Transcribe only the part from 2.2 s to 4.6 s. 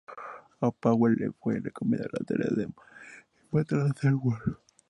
tarea de matar a Seward.